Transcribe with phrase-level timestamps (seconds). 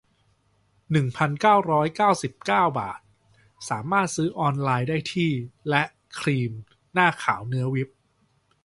[0.91, 2.99] หนึ่งพันเก้าร้อยเก้าสิบเก้า บาท
[3.69, 5.31] สามารถซื้อออนไลน์ได้ที่
[5.69, 5.83] และ
[6.19, 6.51] ครีม
[6.93, 7.89] หน้าขาวเนื้อวิป